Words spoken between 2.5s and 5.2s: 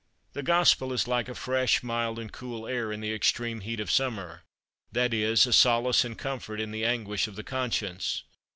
air in the extreme heat of summer, that